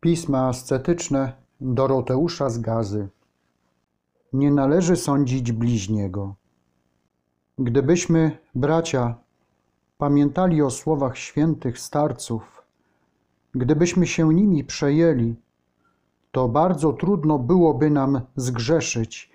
[0.00, 3.08] Pisma ascetyczne Doroteusza z Gazy.
[4.32, 6.34] Nie należy sądzić bliźniego.
[7.58, 9.14] Gdybyśmy, bracia,
[9.98, 12.62] pamiętali o słowach świętych starców,
[13.54, 15.34] gdybyśmy się nimi przejęli,
[16.32, 19.30] to bardzo trudno byłoby nam zgrzeszyć,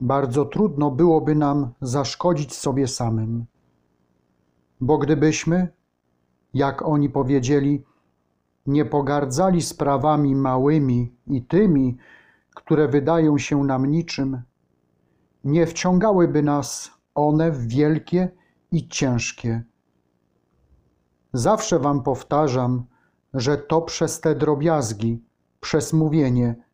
[0.00, 3.46] bardzo trudno byłoby nam zaszkodzić sobie samym.
[4.80, 5.68] Bo gdybyśmy,
[6.54, 7.84] jak oni powiedzieli,
[8.66, 11.96] nie pogardzali sprawami małymi i tymi,
[12.54, 14.42] które wydają się nam niczym,
[15.44, 18.28] nie wciągałyby nas one w wielkie
[18.72, 19.62] i ciężkie.
[21.32, 22.84] Zawsze wam powtarzam,
[23.34, 25.24] że to przez te drobiazgi,
[25.60, 26.64] przez mówienie,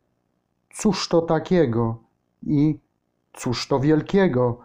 [0.74, 2.02] cóż to takiego
[2.42, 2.80] i
[3.32, 4.58] cóż to wielkiego,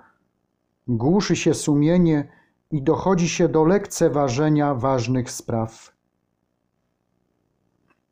[0.88, 2.27] głuszy się sumienie
[2.71, 5.90] i dochodzi się do lekceważenia ważnych spraw.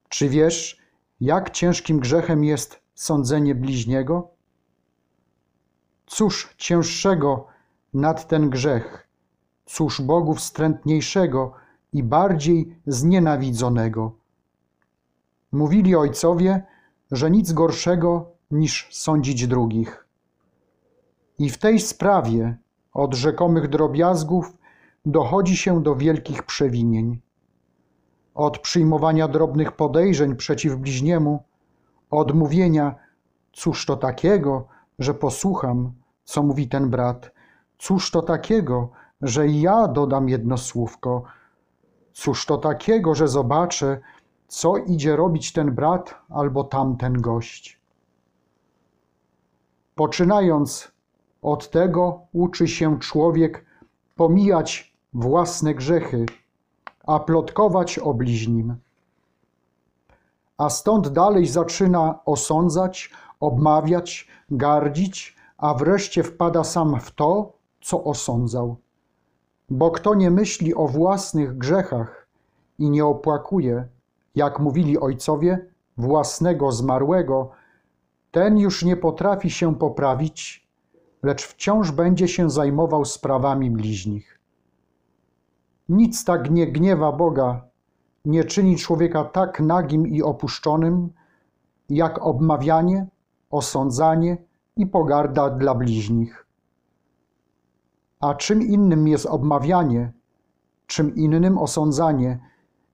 [0.09, 0.79] Czy wiesz,
[1.21, 4.31] jak ciężkim grzechem jest sądzenie bliźniego?
[6.05, 7.47] Cóż cięższego
[7.93, 9.07] nad ten grzech,
[9.65, 11.53] cóż Bogu wstrętniejszego
[11.93, 14.15] i bardziej znienawidzonego?
[15.51, 16.63] Mówili ojcowie,
[17.11, 20.07] że nic gorszego niż sądzić drugich.
[21.39, 22.57] I w tej sprawie
[22.93, 24.57] od rzekomych drobiazgów
[25.05, 27.19] dochodzi się do wielkich przewinień
[28.39, 31.43] od przyjmowania drobnych podejrzeń przeciw bliźniemu,
[32.09, 32.95] od mówienia,
[33.53, 34.67] cóż to takiego,
[34.99, 37.31] że posłucham, co mówi ten brat,
[37.77, 38.89] cóż to takiego,
[39.21, 41.23] że ja dodam jedno słówko,
[42.13, 43.99] cóż to takiego, że zobaczę,
[44.47, 47.79] co idzie robić ten brat albo tamten gość.
[49.95, 50.91] Poczynając
[51.41, 53.65] od tego, uczy się człowiek
[54.15, 56.25] pomijać własne grzechy
[57.09, 58.75] a plotkować o bliźnim.
[60.57, 68.75] A stąd dalej zaczyna osądzać, obmawiać, gardzić, a wreszcie wpada sam w to, co osądzał.
[69.69, 72.27] Bo kto nie myśli o własnych grzechach
[72.79, 73.87] i nie opłakuje,
[74.35, 75.65] jak mówili ojcowie,
[75.97, 77.51] własnego zmarłego,
[78.31, 80.67] ten już nie potrafi się poprawić,
[81.23, 84.38] lecz wciąż będzie się zajmował sprawami bliźnich.
[85.89, 87.61] Nic tak nie gniewa Boga,
[88.25, 91.09] nie czyni człowieka tak nagim i opuszczonym,
[91.89, 93.07] jak obmawianie,
[93.49, 94.37] osądzanie
[94.75, 96.45] i pogarda dla bliźnich.
[98.19, 100.13] A czym innym jest obmawianie,
[100.87, 102.39] czym innym osądzanie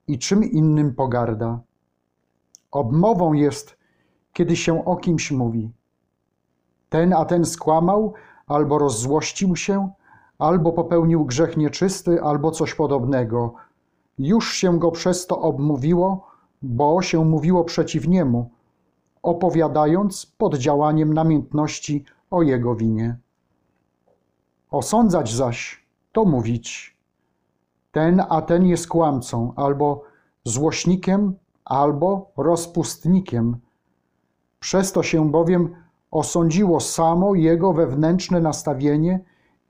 [0.06, 1.60] i czym innym pogarda?
[2.70, 3.78] Obmową jest,
[4.32, 5.72] kiedy się o kimś mówi.
[6.88, 8.14] Ten a ten skłamał
[8.46, 9.90] albo rozzłościł się,
[10.38, 13.54] albo popełnił grzech nieczysty, albo coś podobnego.
[14.18, 16.26] Już się go przez to obmówiło,
[16.62, 18.50] bo się mówiło przeciw niemu,
[19.22, 23.16] opowiadając pod działaniem namiętności o jego winie.
[24.70, 26.96] Osądzać zaś to mówić.
[27.92, 30.02] Ten a ten jest kłamcą, albo
[30.44, 33.56] złośnikiem, albo rozpustnikiem.
[34.60, 35.74] Przez to się bowiem
[36.10, 39.20] osądziło samo jego wewnętrzne nastawienie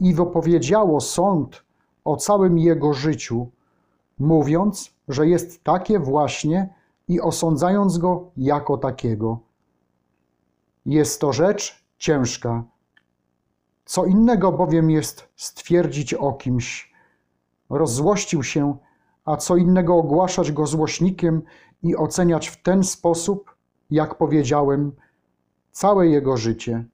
[0.00, 1.64] i wypowiedziało sąd
[2.04, 3.50] o całym jego życiu,
[4.18, 6.74] mówiąc, że jest takie właśnie
[7.08, 9.38] i osądzając go jako takiego.
[10.86, 12.64] Jest to rzecz ciężka.
[13.84, 16.92] Co innego bowiem jest stwierdzić o kimś,
[17.70, 18.76] rozzłościł się,
[19.24, 21.42] a co innego ogłaszać go złośnikiem
[21.82, 23.54] i oceniać w ten sposób,
[23.90, 24.92] jak powiedziałem,
[25.72, 26.84] całe jego życie.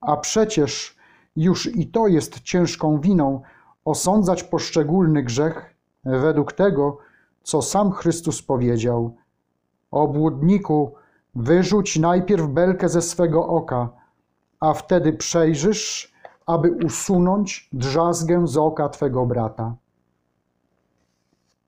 [0.00, 0.95] A przecież
[1.36, 3.40] już i to jest ciężką winą
[3.84, 5.74] osądzać poszczególny grzech
[6.04, 6.98] według tego,
[7.42, 9.16] co sam Chrystus powiedział.
[9.90, 10.94] Obłudniku,
[11.34, 13.88] wyrzuć najpierw belkę ze swego oka,
[14.60, 16.14] a wtedy przejrzysz,
[16.46, 19.74] aby usunąć drzazgę z oka twego brata.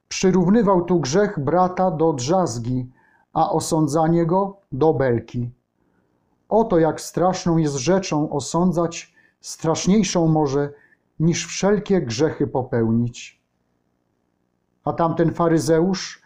[0.08, 2.90] Przyrównywał tu grzech brata do drzazgi,
[3.32, 5.50] a osądzanie go do belki.
[6.48, 10.73] Oto jak straszną jest rzeczą osądzać straszniejszą może
[11.20, 13.43] niż wszelkie grzechy popełnić.
[14.85, 16.23] A tamten faryzeusz,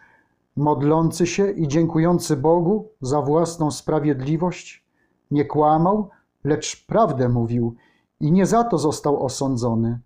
[0.55, 4.85] modlący się i dziękujący Bogu za własną sprawiedliwość,
[5.31, 6.09] nie kłamał,
[6.43, 7.75] lecz prawdę mówił
[8.19, 9.99] i nie za to został osądzony.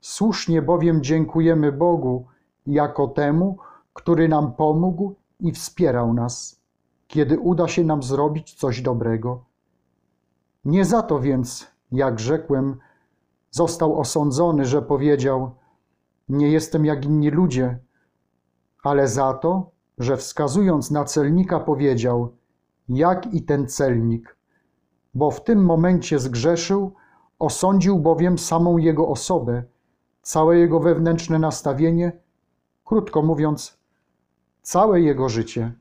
[0.00, 2.26] Słusznie bowiem dziękujemy Bogu
[2.66, 3.56] jako temu,
[3.92, 6.60] który nam pomógł i wspierał nas,
[7.08, 9.44] kiedy uda się nam zrobić coś dobrego.
[10.64, 12.76] Nie za to więc jak rzekłem,
[13.50, 15.50] został osądzony, że powiedział:
[16.28, 17.78] Nie jestem jak inni ludzie,
[18.82, 22.36] ale za to, że wskazując na celnika powiedział:
[22.88, 24.36] Jak i ten celnik,
[25.14, 26.94] bo w tym momencie zgrzeszył,
[27.38, 29.64] osądził bowiem samą jego osobę,
[30.22, 32.12] całe jego wewnętrzne nastawienie,
[32.84, 33.78] krótko mówiąc,
[34.62, 35.72] całe jego życie.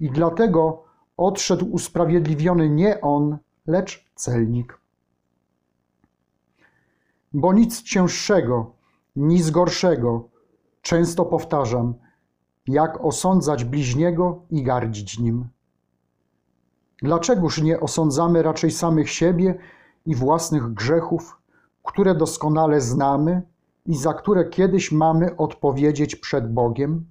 [0.00, 0.84] I dlatego
[1.16, 4.78] odszedł usprawiedliwiony nie on, lecz celnik.
[7.32, 8.72] Bo nic cięższego,
[9.16, 10.28] nic gorszego,
[10.82, 11.94] często powtarzam,
[12.66, 15.48] jak osądzać bliźniego i gardzić nim.
[17.02, 19.58] Dlaczegoż nie osądzamy raczej samych siebie
[20.06, 21.38] i własnych grzechów,
[21.82, 23.42] które doskonale znamy
[23.86, 27.06] i za które kiedyś mamy odpowiedzieć przed Bogiem?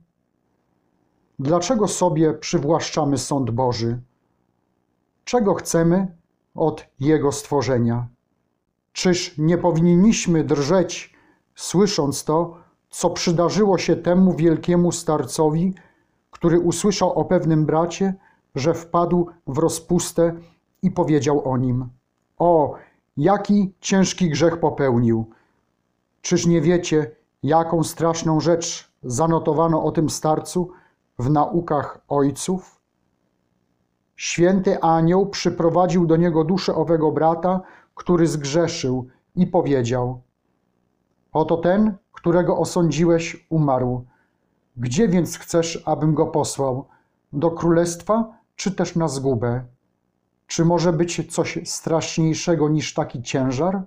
[1.39, 4.01] Dlaczego sobie przywłaszczamy sąd Boży?
[5.23, 6.16] Czego chcemy
[6.57, 8.07] od Jego stworzenia?
[8.93, 11.13] Czyż nie powinniśmy drżeć,
[11.55, 12.57] słysząc to,
[12.89, 15.73] co przydarzyło się temu wielkiemu starcowi,
[16.31, 18.13] który usłyszał o pewnym bracie,
[18.55, 20.33] że wpadł w rozpustę
[20.81, 21.89] i powiedział o nim:
[22.37, 22.75] O,
[23.17, 25.29] jaki ciężki grzech popełnił!
[26.21, 27.11] Czyż nie wiecie,
[27.43, 30.71] jaką straszną rzecz zanotowano o tym starcu
[31.19, 32.76] w naukach ojców?
[34.17, 37.61] Święty anioł przyprowadził do niego duszę owego brata,
[37.95, 40.21] który zgrzeszył i powiedział:
[41.31, 44.05] Oto ten, którego osądziłeś, umarł.
[44.77, 46.87] Gdzie więc chcesz, abym go posłał?
[47.33, 49.63] Do królestwa, czy też na zgubę?
[50.47, 53.83] Czy może być coś straszniejszego niż taki ciężar?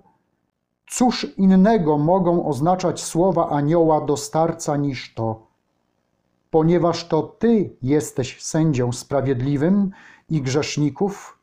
[0.87, 5.47] Cóż innego mogą oznaczać słowa anioła do starca niż to?
[6.51, 9.91] Ponieważ to Ty jesteś sędzią sprawiedliwym
[10.31, 11.39] i grzeszników,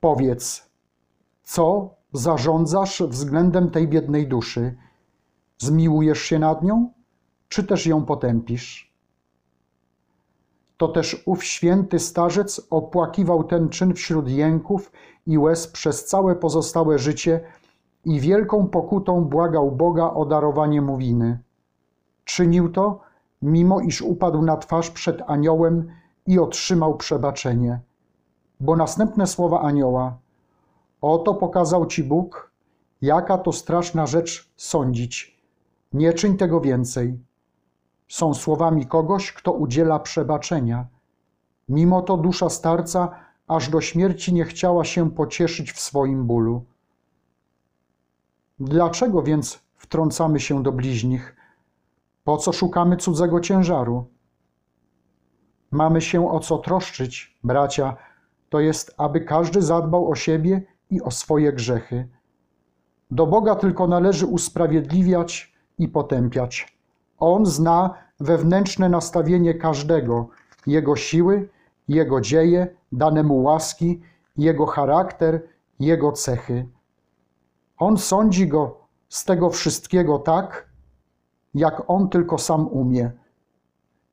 [0.00, 0.70] powiedz,
[1.42, 4.76] co zarządzasz względem tej biednej duszy?
[5.58, 6.92] Zmiłujesz się nad nią,
[7.48, 8.92] czy też ją potępisz?
[10.76, 14.92] To też ów święty starzec opłakiwał ten czyn wśród jęków
[15.26, 17.40] i łez przez całe pozostałe życie
[18.04, 21.38] i wielką pokutą błagał Boga o darowanie mu winy.
[22.24, 23.00] Czynił to,
[23.42, 25.88] mimo iż upadł na twarz przed aniołem
[26.28, 27.80] i otrzymał przebaczenie.
[28.60, 30.18] Bo następne słowa anioła:
[31.00, 32.50] Oto pokazał ci Bóg,
[33.02, 35.38] jaka to straszna rzecz sądzić.
[35.92, 37.18] Nie czyń tego więcej.
[38.08, 40.86] Są słowami kogoś, kto udziela przebaczenia.
[41.68, 43.10] Mimo to dusza starca
[43.48, 46.64] aż do śmierci nie chciała się pocieszyć w swoim bólu.
[48.60, 51.36] Dlaczego więc wtrącamy się do bliźnich?
[52.24, 54.06] Po co szukamy cudzego ciężaru?
[55.70, 57.96] Mamy się o co troszczyć, bracia,
[58.48, 62.08] to jest, aby każdy zadbał o siebie i o swoje grzechy.
[63.10, 66.78] Do Boga tylko należy usprawiedliwiać i potępiać.
[67.18, 70.28] On zna wewnętrzne nastawienie każdego,
[70.66, 71.48] jego siły,
[71.88, 74.00] jego dzieje, dane mu łaski,
[74.36, 75.42] jego charakter,
[75.80, 76.68] jego cechy.
[77.78, 78.78] On sądzi go
[79.08, 80.68] z tego wszystkiego tak,
[81.54, 83.10] jak on tylko sam umie.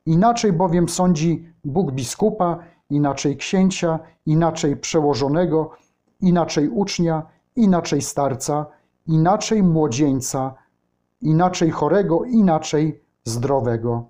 [0.06, 2.58] Inaczej bowiem sądzi Bóg biskupa,
[2.90, 5.70] inaczej księcia, inaczej przełożonego,
[6.20, 7.26] inaczej ucznia,
[7.56, 8.66] inaczej starca,
[9.06, 10.54] inaczej młodzieńca,
[11.20, 14.04] inaczej chorego, inaczej zdrowego.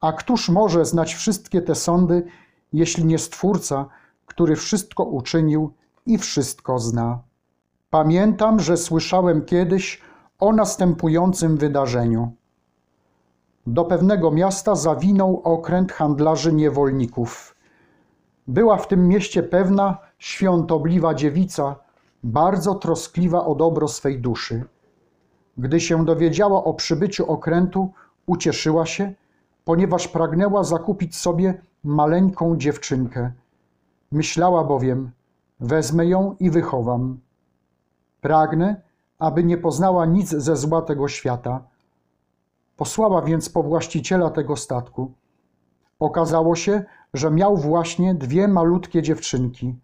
[0.00, 2.26] A któż może znać wszystkie te sądy,
[2.72, 3.86] jeśli nie Stwórca,
[4.26, 5.72] który wszystko uczynił
[6.06, 7.22] i wszystko zna?
[7.90, 10.00] Pamiętam, że słyszałem kiedyś
[10.38, 12.32] o następującym wydarzeniu.
[13.66, 17.56] Do pewnego miasta zawinął okręt handlarzy niewolników.
[18.46, 21.76] Była w tym mieście pewna świątobliwa dziewica,
[22.22, 24.64] bardzo troskliwa o dobro swej duszy.
[25.58, 27.92] Gdy się dowiedziała o przybyciu okrętu,
[28.26, 29.12] ucieszyła się,
[29.64, 33.32] ponieważ pragnęła zakupić sobie maleńką dziewczynkę.
[34.12, 35.10] Myślała bowiem,
[35.60, 37.20] wezmę ją i wychowam.
[38.20, 38.82] Pragnę,
[39.18, 41.73] aby nie poznała nic ze zła tego świata.
[42.76, 45.12] Posłała więc po właściciela tego statku.
[45.98, 49.76] Okazało się, że miał właśnie dwie malutkie dziewczynki,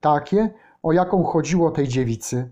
[0.00, 0.50] takie,
[0.82, 2.50] o jaką chodziło tej dziewicy.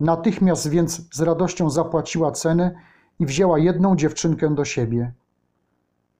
[0.00, 2.74] Natychmiast więc z radością zapłaciła cenę
[3.18, 5.12] i wzięła jedną dziewczynkę do siebie.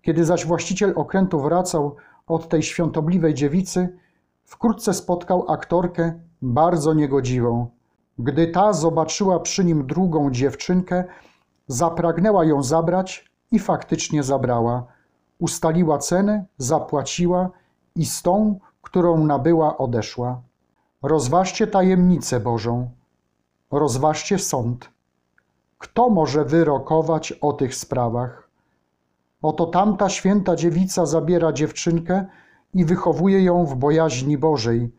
[0.03, 1.97] Kiedy zaś właściciel okrętu wracał
[2.27, 3.99] od tej świątobliwej dziewicy,
[4.45, 7.67] wkrótce spotkał aktorkę bardzo niegodziwą.
[8.19, 11.05] Gdy ta zobaczyła przy nim drugą dziewczynkę,
[11.73, 14.87] zapragnęła ją zabrać i faktycznie zabrała.
[15.39, 17.51] Ustaliła cenę, zapłaciła
[17.97, 20.43] i z tą, którą nabyła, odeszła.
[21.03, 22.91] Rozważcie tajemnicę Bożą,
[23.71, 24.91] rozważcie sąd.
[25.79, 28.49] Kto może wyrokować o tych sprawach?
[29.43, 32.27] Oto tamta święta dziewica zabiera dziewczynkę
[32.75, 34.93] i wychowuje ją w bojaźni Bożej,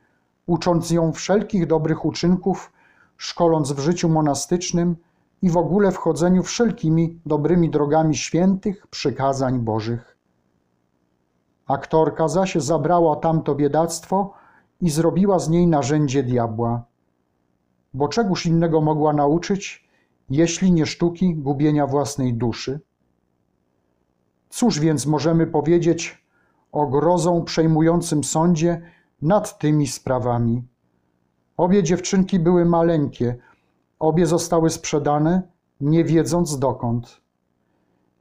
[0.46, 2.72] ucząc ją wszelkich dobrych uczynków,
[3.18, 4.96] szkoląc w życiu monastycznym
[5.43, 10.17] i w ogóle w chodzeniu wszelkimi dobrymi drogami świętych przykazań Bożych.
[11.67, 14.33] Aktorka zaś zabrała tamto biedactwo
[14.81, 16.83] i zrobiła z niej narzędzie diabła.
[17.93, 19.89] Bo czegoż innego mogła nauczyć,
[20.29, 22.79] jeśli nie sztuki gubienia własnej duszy?
[24.50, 26.25] Cóż więc możemy powiedzieć
[26.71, 28.81] o grozą przejmującym sądzie
[29.21, 30.63] nad tymi sprawami?
[31.57, 33.38] Obie dziewczynki były maleńkie,
[34.03, 35.41] obie zostały sprzedane,
[35.81, 37.22] nie wiedząc dokąd.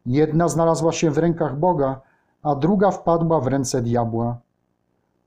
[0.06, 2.00] Jedna znalazła się w rękach Boga,
[2.42, 4.40] a druga wpadła w ręce diabła.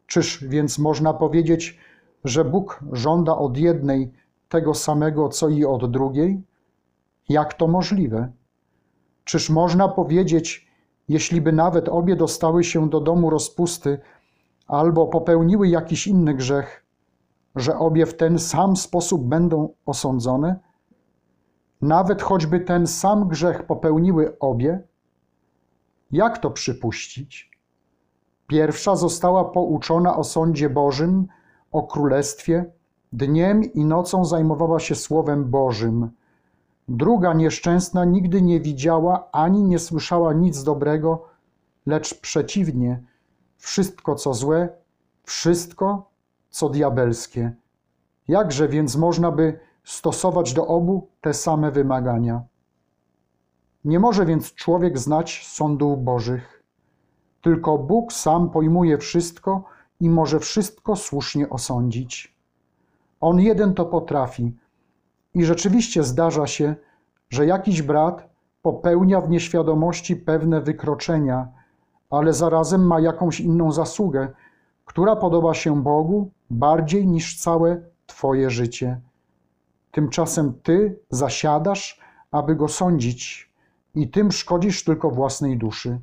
[0.08, 1.80] Czyż więc można powiedzieć,
[2.24, 4.12] że Bóg żąda od jednej
[4.50, 6.44] tego samego, co i od drugiej?
[7.30, 8.32] Jak to możliwe?
[9.24, 10.68] Czyż można powiedzieć,
[11.08, 14.00] jeśli by nawet obie dostały się do domu rozpusty
[14.68, 16.85] albo popełniły jakiś inny grzech,
[17.56, 20.60] że obie w ten sam sposób będą osądzone?
[21.82, 24.84] Nawet choćby ten sam grzech popełniły obie?
[26.12, 27.52] Jak to przypuścić?
[28.48, 31.28] Pierwsza została pouczona o sądzie Bożym,
[31.72, 32.66] o królestwie,
[33.14, 36.10] dniem i nocą zajmowała się Słowem Bożym.
[36.88, 41.26] Druga nieszczęsna nigdy nie widziała ani nie słyszała nic dobrego,
[41.86, 43.04] lecz przeciwnie,
[43.58, 44.70] wszystko co złe,
[45.24, 46.10] wszystko
[46.56, 47.52] co diabelskie.
[48.28, 52.44] Jakże więc można by stosować do obu te same wymagania?
[53.86, 56.64] Nie może więc człowiek znać sądów Bożych.
[57.42, 59.64] Tylko Bóg sam pojmuje wszystko
[60.00, 62.38] i może wszystko słusznie osądzić.
[63.22, 64.58] On jeden to potrafi.
[65.34, 66.76] I rzeczywiście zdarza się,
[67.30, 68.30] że jakiś brat
[68.62, 71.48] popełnia w nieświadomości pewne wykroczenia,
[72.10, 74.34] ale zarazem ma jakąś inną zasługę,
[74.86, 79.02] która podoba się Bogu bardziej niż całe Twoje życie.
[79.92, 82.00] Tymczasem Ty zasiadasz,
[82.32, 83.52] aby go sądzić,
[83.96, 86.00] i tym szkodzisz tylko własnej duszy.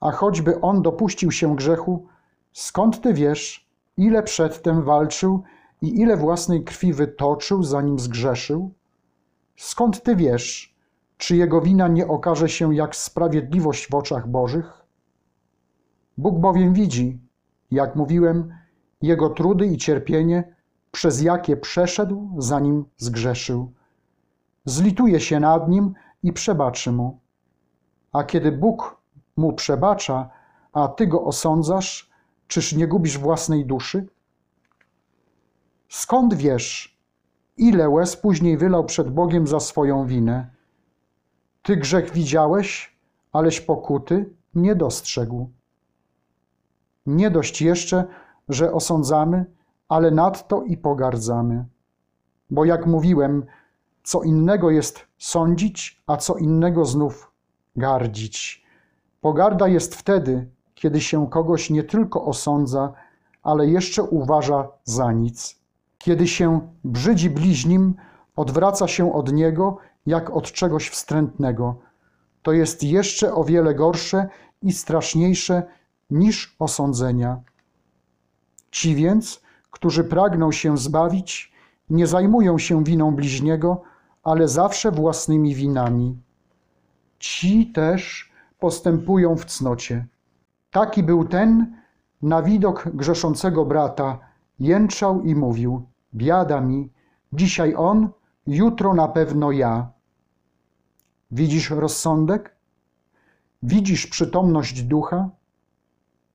[0.00, 2.06] A choćby on dopuścił się grzechu,
[2.52, 5.42] skąd Ty wiesz, ile przedtem walczył
[5.82, 8.72] i ile własnej krwi wytoczył, zanim zgrzeszył?
[9.56, 10.76] Skąd Ty wiesz,
[11.16, 14.86] czy jego wina nie okaże się jak sprawiedliwość w oczach Bożych?
[16.18, 17.20] Bóg bowiem widzi,
[17.70, 18.54] jak mówiłem,
[19.00, 20.54] jego trudy i cierpienie,
[20.90, 23.72] przez jakie przeszedł, zanim zgrzeszył.
[24.64, 27.20] Zlituje się nad nim i przebaczy mu.
[28.12, 28.96] A kiedy Bóg
[29.36, 30.30] mu przebacza,
[30.72, 32.10] a ty go osądzasz,
[32.48, 34.06] czyż nie gubisz własnej duszy?
[35.88, 36.98] Skąd wiesz,
[37.56, 40.50] ile łez później wylał przed Bogiem za swoją winę?
[41.62, 42.96] Ty grzech widziałeś,
[43.32, 45.50] aleś pokuty nie dostrzegł.
[47.06, 48.04] Nie dość jeszcze,
[48.48, 49.46] że osądzamy,
[49.88, 51.64] ale nadto i pogardzamy.
[52.50, 53.46] Bo jak mówiłem,
[54.02, 57.32] co innego jest sądzić, a co innego znów
[57.76, 58.64] gardzić.
[59.20, 62.92] Pogarda jest wtedy, kiedy się kogoś nie tylko osądza,
[63.42, 65.58] ale jeszcze uważa za nic.
[65.98, 67.94] Kiedy się brzydzi bliźnim,
[68.36, 69.76] odwraca się od niego
[70.06, 71.76] jak od czegoś wstrętnego.
[72.42, 74.28] To jest jeszcze o wiele gorsze
[74.62, 75.62] i straszniejsze
[76.10, 77.40] niż osądzenia.
[78.70, 81.52] Ci więc, którzy pragną się zbawić,
[81.90, 83.82] nie zajmują się winą bliźniego,
[84.22, 86.16] ale zawsze własnymi winami.
[87.18, 90.06] Ci też postępują w cnocie.
[90.70, 91.76] Taki był ten,
[92.22, 94.18] na widok grzeszącego brata,
[94.58, 95.82] jęczał i mówił:
[96.14, 96.90] Biada mi,
[97.32, 98.08] dzisiaj on,
[98.46, 99.92] jutro na pewno ja.
[101.30, 102.56] Widzisz rozsądek?
[103.62, 105.30] Widzisz przytomność ducha?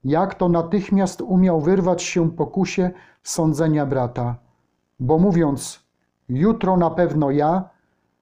[0.04, 2.92] Jak to natychmiast umiał wyrwać się pokusie
[3.24, 4.36] sądzenia brata,
[5.00, 5.88] bo mówiąc:
[6.30, 7.70] Jutro na pewno ja,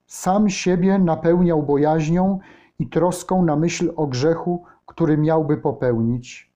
[0.07, 2.39] sam siebie napełniał bojaźnią
[2.79, 6.53] i troską na myśl o grzechu, który miałby popełnić.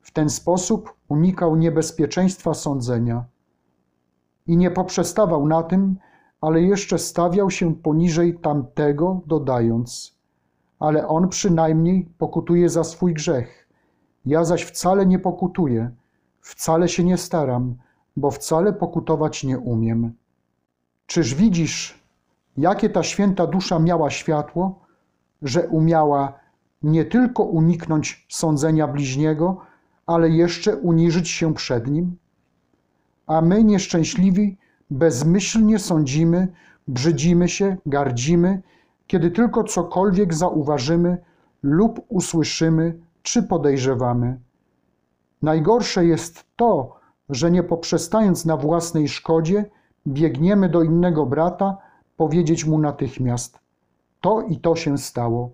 [0.00, 3.24] W ten sposób unikał niebezpieczeństwa sądzenia
[4.46, 5.96] i nie poprzestawał na tym,
[6.40, 10.18] ale jeszcze stawiał się poniżej tamtego, dodając:
[10.78, 13.59] Ale on przynajmniej pokutuje za swój grzech.
[14.26, 15.90] Ja zaś wcale nie pokutuję,
[16.40, 17.74] wcale się nie staram,
[18.16, 20.12] bo wcale pokutować nie umiem.
[21.06, 22.04] Czyż widzisz,
[22.56, 24.80] jakie ta święta dusza miała światło,
[25.42, 26.32] że umiała
[26.82, 29.60] nie tylko uniknąć sądzenia bliźniego,
[30.06, 32.16] ale jeszcze uniżyć się przed nim?
[33.26, 34.56] A my, nieszczęśliwi,
[34.90, 36.48] bezmyślnie sądzimy,
[36.88, 38.62] brzydzimy się, gardzimy
[39.10, 41.18] kiedy tylko cokolwiek zauważymy
[41.62, 44.40] lub usłyszymy czy podejrzewamy.
[45.42, 49.70] Najgorsze jest to, że nie poprzestając na własnej szkodzie,
[50.06, 51.78] biegniemy do innego brata
[52.16, 53.58] powiedzieć mu natychmiast:
[54.20, 55.50] To i to się stało.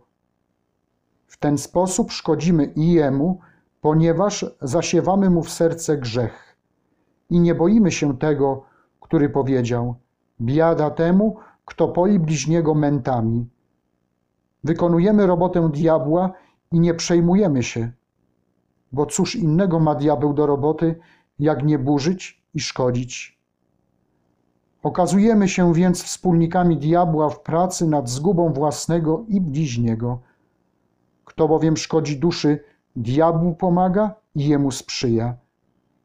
[1.26, 3.40] W ten sposób szkodzimy i jemu,
[3.80, 6.56] ponieważ zasiewamy mu w serce grzech.
[7.30, 8.64] I nie boimy się tego,
[9.00, 9.94] który powiedział:
[10.40, 13.48] Biada temu, kto poi bliźniego mętami.
[14.64, 16.32] Wykonujemy robotę diabła
[16.72, 17.92] i nie przejmujemy się,
[18.92, 20.98] bo cóż innego ma diabeł do roboty,
[21.38, 23.36] jak nie burzyć i szkodzić.
[24.82, 30.20] Okazujemy się więc wspólnikami diabła w pracy nad zgubą własnego i bliźniego.
[31.24, 32.64] Kto bowiem szkodzi duszy,
[32.96, 35.36] diabłu pomaga i jemu sprzyja,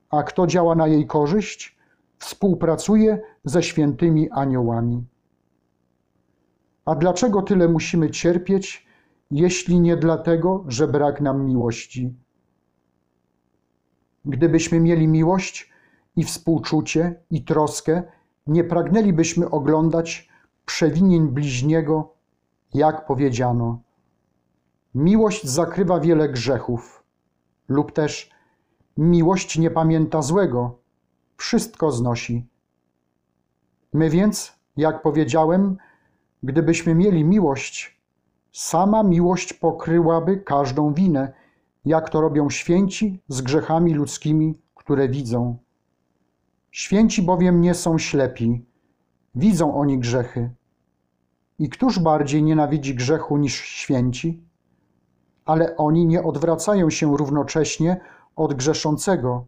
[0.10, 1.78] a kto działa na jej korzyść,
[2.18, 5.04] współpracuje ze świętymi aniołami.
[6.86, 8.88] A dlaczego tyle musimy cierpieć,
[9.32, 12.14] jeśli nie dlatego, że brak nam miłości?
[14.26, 15.72] Gdybyśmy mieli miłość
[16.16, 18.04] i współczucie i troskę,
[18.48, 20.30] nie pragnęlibyśmy oglądać
[20.66, 22.14] przewinień bliźniego,
[22.74, 23.82] jak powiedziano.
[24.96, 27.04] Miłość zakrywa wiele grzechów,
[27.68, 28.32] lub też
[28.98, 30.80] miłość nie pamięta złego,
[31.38, 32.48] wszystko znosi.
[33.94, 35.78] My więc, jak powiedziałem,
[36.44, 38.01] gdybyśmy mieli miłość,
[38.52, 41.34] sama miłość pokryłaby każdą winę,
[41.86, 45.58] jak to robią święci z grzechami ludzkimi, które widzą.
[46.72, 48.66] Święci bowiem nie są ślepi,
[49.36, 50.50] widzą oni grzechy.
[51.60, 54.44] I któż bardziej nienawidzi grzechu niż święci?
[55.46, 58.02] Ale oni nie odwracają się równocześnie
[58.36, 59.46] od grzeszącego.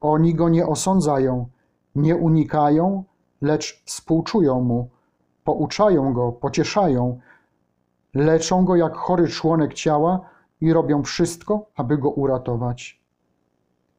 [0.00, 1.48] Oni go nie osądzają,
[1.94, 3.04] nie unikają,
[3.40, 4.88] lecz współczują mu,
[5.44, 7.20] pouczają go, pocieszają,
[8.16, 10.20] leczą go jak chory członek ciała
[10.60, 13.00] i robią wszystko, aby go uratować.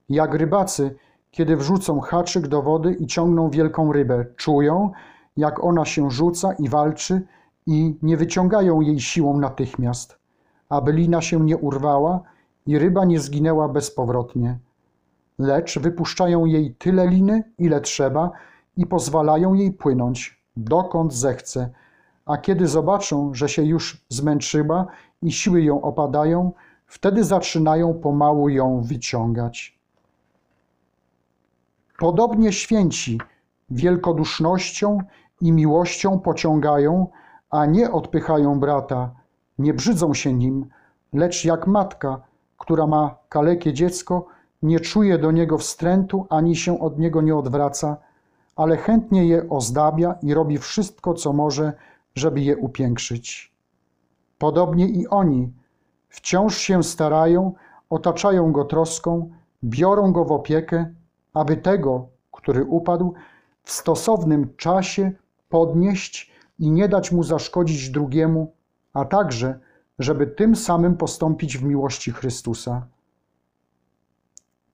[0.09, 0.95] Jak rybacy,
[1.31, 4.91] kiedy wrzucą haczyk do wody i ciągną wielką rybę, czują,
[5.37, 7.21] jak ona się rzuca i walczy
[7.67, 10.19] i nie wyciągają jej siłą natychmiast,
[10.69, 12.21] aby lina się nie urwała
[12.67, 14.59] i ryba nie zginęła bezpowrotnie.
[15.39, 18.31] Lecz wypuszczają jej tyle liny, ile trzeba
[18.77, 21.69] i pozwalają jej płynąć, dokąd zechce,
[22.27, 24.87] a kiedy zobaczą, że się już zmęczyła
[25.21, 26.51] i siły ją opadają,
[26.85, 29.79] wtedy zaczynają pomału ją wyciągać.
[31.99, 33.21] Podobnie święci
[33.69, 34.97] wielkodusznością
[35.41, 37.07] i miłością pociągają,
[37.49, 39.11] a nie odpychają brata,
[39.59, 40.65] nie brzydzą się nim,
[41.13, 42.21] lecz jak matka,
[42.57, 44.25] która ma kalekie dziecko,
[44.61, 47.97] nie czuje do niego wstrętu ani się od niego nie odwraca,
[48.55, 51.73] ale chętnie je ozdabia i robi wszystko, co może,
[52.17, 53.53] żeby je upiększyć.
[54.37, 55.53] Podobnie i oni
[56.09, 57.53] wciąż się starają,
[57.89, 59.31] otaczają go troską,
[59.63, 60.93] biorą go w opiekę,
[61.33, 63.13] aby tego, który upadł,
[63.63, 65.11] w stosownym czasie
[65.49, 68.53] podnieść i nie dać mu zaszkodzić drugiemu,
[68.93, 69.59] a także,
[69.99, 72.87] żeby tym samym postąpić w miłości Chrystusa.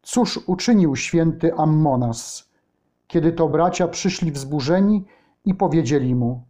[0.02, 2.50] Cóż uczynił święty Ammonas,
[3.08, 5.06] kiedy to bracia przyszli wzburzeni
[5.46, 6.44] i powiedzieli mu: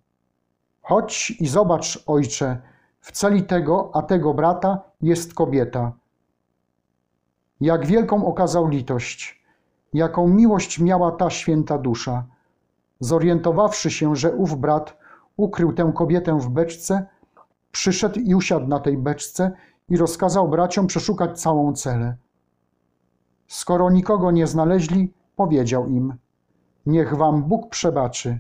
[0.84, 2.62] Chodź i zobacz, ojcze,
[3.00, 5.92] w celi tego, a tego brata jest kobieta.
[7.62, 9.44] Jak wielką okazał litość,
[9.94, 12.26] jaką miłość miała ta święta dusza.
[13.00, 14.98] Zorientowawszy się, że ów brat
[15.38, 17.06] ukrył tę kobietę w beczce,
[17.72, 19.52] przyszedł i usiadł na tej beczce
[19.90, 22.18] i rozkazał braciom przeszukać całą celę.
[23.48, 26.14] Skoro nikogo nie znaleźli, powiedział im:
[26.86, 28.40] Niech wam Bóg przebaczy.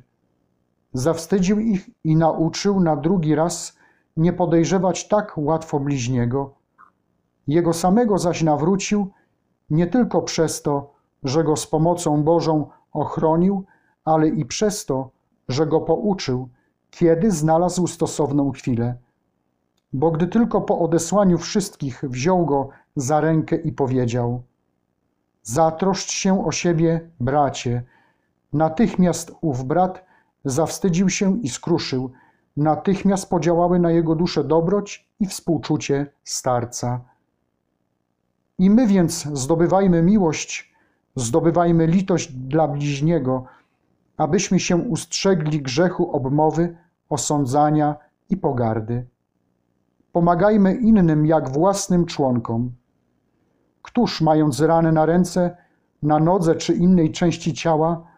[0.94, 3.78] Zawstydził ich i nauczył na drugi raz
[4.18, 6.54] nie podejrzewać tak łatwo bliźniego.
[7.48, 9.12] Jego samego zaś nawrócił
[9.70, 13.64] nie tylko przez to, że go z pomocą Bożą ochronił,
[14.06, 15.10] ale i przez to,
[15.50, 16.50] że go pouczył,
[16.92, 18.98] kiedy znalazł stosowną chwilę.
[19.94, 24.44] Bo gdy tylko po odesłaniu wszystkich wziął go za rękę i powiedział:
[25.44, 27.84] Zatroszcz się o siebie, bracie.
[28.54, 30.06] Natychmiast ów brat
[30.46, 32.12] zawstydził się i skruszył.
[32.58, 37.02] Natychmiast podziałały na jego duszę dobroć i współczucie starca.
[38.58, 40.74] I my więc zdobywajmy miłość,
[41.16, 43.46] zdobywajmy litość dla bliźniego,
[44.18, 46.78] abyśmy się ustrzegli grzechu obmowy,
[47.10, 47.96] osądzania
[48.30, 49.06] i pogardy.
[50.12, 52.72] Pomagajmy innym jak własnym członkom.
[53.82, 55.58] Któż, mając rany na ręce,
[56.04, 58.13] na nodze czy innej części ciała,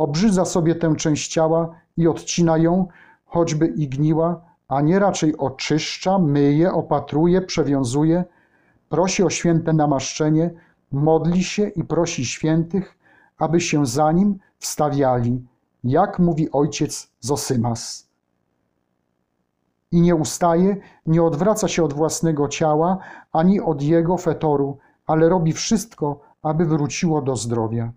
[0.00, 2.86] obrzydza sobie tę część ciała i odcina ją,
[3.24, 8.24] choćby i gniła, a nie raczej oczyszcza, myje, opatruje, przewiązuje,
[8.88, 10.50] prosi o święte namaszczenie,
[10.92, 12.98] modli się i prosi świętych,
[13.38, 15.46] aby się za nim wstawiali,
[15.84, 18.08] jak mówi ojciec Zosymas.
[19.92, 22.98] I nie ustaje, nie odwraca się od własnego ciała,
[23.32, 27.92] ani od jego fetoru, ale robi wszystko, aby wróciło do zdrowia.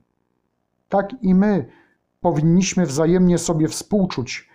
[0.90, 1.83] Tak i my
[2.24, 4.50] powinniśmy wzajemnie sobie współczuć,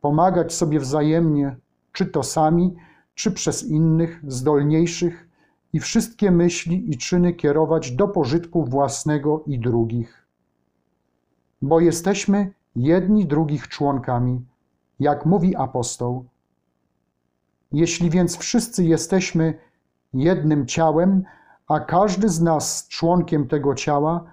[0.00, 1.56] pomagać sobie wzajemnie,
[1.92, 2.74] czy to sami,
[3.14, 5.28] czy przez innych, zdolniejszych,
[5.72, 10.26] i wszystkie myśli i czyny kierować do pożytku własnego i drugich.
[11.62, 14.46] Bo jesteśmy jedni drugich członkami,
[15.00, 16.24] jak mówi apostoł.
[17.72, 19.58] Jeśli więc wszyscy jesteśmy
[20.14, 21.24] jednym ciałem,
[21.68, 24.24] a każdy z nas członkiem tego ciała,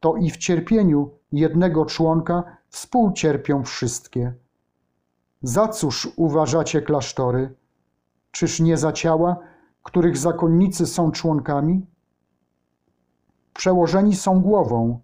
[0.00, 4.34] to i w cierpieniu jednego członka współcierpią wszystkie.
[5.42, 7.54] Za cóż uważacie klasztory?
[8.30, 9.36] Czyż nie za ciała,
[9.82, 11.86] których zakonnicy są członkami?
[13.54, 15.00] Przełożeni są głową.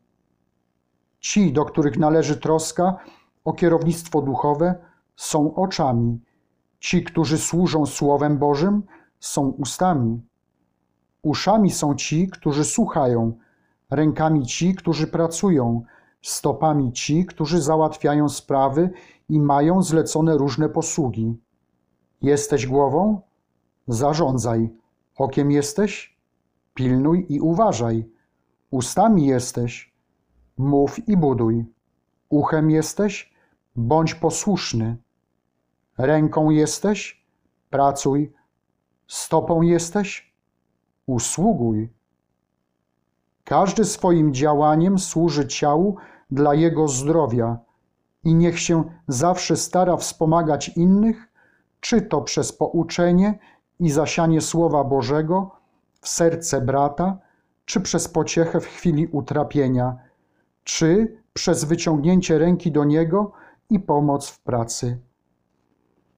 [1.21, 2.97] Ci, do których należy troska
[3.45, 4.75] o kierownictwo duchowe,
[5.17, 6.21] są oczami.
[6.81, 8.83] Ci, którzy służą Słowem Bożym,
[9.21, 10.23] są ustami.
[11.23, 13.33] Uszami są ci, którzy słuchają,
[13.91, 15.83] rękami ci, którzy pracują,
[16.29, 18.91] stopami ci, którzy załatwiają sprawy
[19.29, 21.37] i mają zlecone różne posługi.
[22.23, 23.21] Jesteś głową?
[23.89, 24.71] Zarządzaj.
[25.17, 26.17] Okiem jesteś?
[26.75, 28.11] Pilnuj i uważaj.
[28.71, 29.95] Ustami jesteś?
[30.59, 31.65] Mów i buduj.
[32.29, 33.35] Uchem jesteś?
[33.77, 34.97] Bądź posłuszny.
[35.99, 37.27] Ręką jesteś?
[37.71, 38.33] Pracuj.
[39.07, 40.35] Stopą jesteś?
[41.07, 41.89] Usługuj.
[43.45, 45.97] Każdy swoim działaniem służy ciału
[46.31, 47.59] dla jego zdrowia
[48.25, 51.29] i niech się zawsze stara wspomagać innych,
[51.81, 53.39] czy to przez pouczenie
[53.81, 55.51] i zasianie Słowa Bożego
[56.01, 57.19] w serce brata,
[57.65, 59.97] czy przez pociechę w chwili utrapienia,
[60.65, 63.33] czy przez wyciągnięcie ręki do niego
[63.71, 64.99] i pomoc w pracy.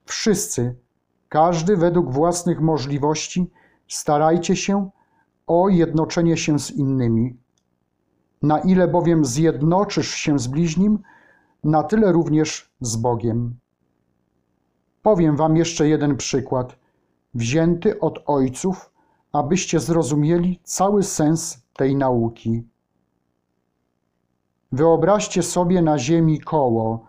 [0.05, 0.75] Wszyscy,
[1.29, 3.51] każdy według własnych możliwości,
[3.89, 4.91] starajcie się
[5.47, 7.37] o jednoczenie się z innymi.
[8.43, 10.99] Na ile bowiem zjednoczysz się z bliźnim,
[11.65, 13.57] na tyle również z Bogiem.
[15.03, 16.79] Powiem Wam jeszcze jeden przykład,
[17.35, 18.91] wzięty od ojców,
[19.33, 22.65] abyście zrozumieli cały sens tej nauki.
[24.73, 27.07] Wyobraźcie sobie na ziemi koło,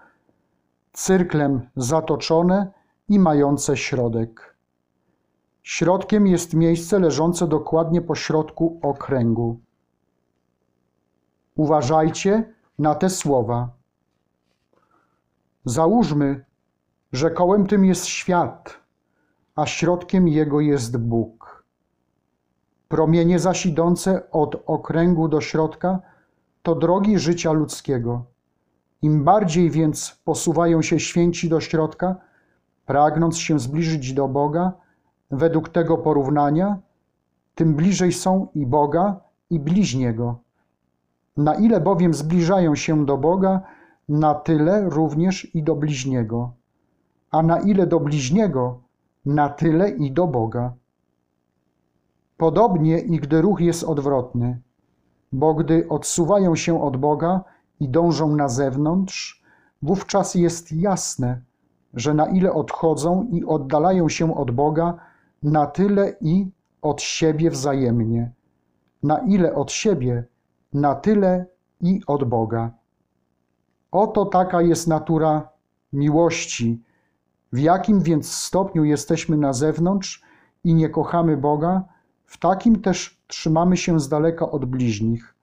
[0.93, 2.71] cyrklem zatoczone
[3.09, 4.57] i mające środek.
[5.63, 9.59] Środkiem jest miejsce leżące dokładnie po środku okręgu.
[11.59, 13.69] Uważajcie na te słowa.
[15.65, 16.45] Załóżmy,
[17.13, 18.79] że kołem tym jest świat,
[19.55, 21.63] a środkiem jego jest Bóg.
[22.87, 25.99] Promienie zaś idące od okręgu do środka
[26.63, 28.25] to drogi życia ludzkiego.
[29.01, 32.15] Im bardziej więc posuwają się święci do środka,
[32.85, 34.71] pragnąc się zbliżyć do Boga,
[35.31, 36.77] według tego porównania,
[37.55, 39.19] tym bliżej są i Boga,
[39.49, 40.48] i bliźniego.
[41.39, 43.61] Na ile bowiem zbliżają się do Boga,
[44.09, 46.51] na tyle również i do bliźniego,
[47.31, 48.79] a na ile do bliźniego,
[49.25, 50.73] na tyle i do Boga.
[52.37, 54.59] Podobnie i gdy ruch jest odwrotny,
[55.31, 57.43] bo gdy odsuwają się od Boga
[57.79, 59.43] i dążą na zewnątrz,
[59.81, 61.41] wówczas jest jasne,
[61.93, 64.97] że na ile odchodzą i oddalają się od Boga,
[65.43, 68.31] na tyle i od siebie wzajemnie.
[69.03, 70.23] Na ile od siebie,
[70.73, 71.45] na tyle
[71.81, 72.71] i od Boga.
[73.91, 75.49] Oto taka jest natura
[75.93, 76.83] miłości.
[77.53, 80.23] W jakim więc stopniu jesteśmy na zewnątrz
[80.63, 81.83] i nie kochamy Boga,
[82.25, 85.35] w takim też trzymamy się z daleka od bliźnich.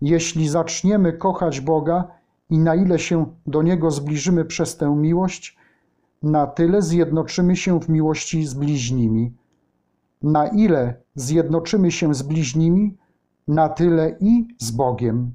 [0.00, 2.08] Jeśli zaczniemy kochać Boga
[2.50, 5.58] i na ile się do Niego zbliżymy przez tę miłość,
[6.22, 9.32] na tyle zjednoczymy się w miłości z bliźnimi.
[10.22, 12.96] Na ile zjednoczymy się z bliźnimi,
[13.50, 15.32] na tyle i z Bogiem.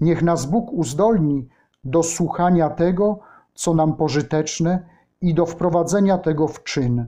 [0.00, 1.48] Niech nas Bóg uzdolni
[1.84, 3.18] do słuchania tego,
[3.54, 4.86] co nam pożyteczne
[5.20, 7.06] i do wprowadzenia tego w czyn,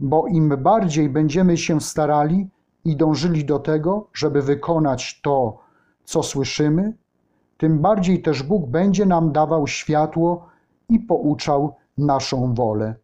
[0.00, 2.48] bo im bardziej będziemy się starali
[2.84, 5.58] i dążyli do tego, żeby wykonać to,
[6.04, 6.96] co słyszymy,
[7.56, 10.46] tym bardziej też Bóg będzie nam dawał światło
[10.88, 12.94] i pouczał naszą wolę.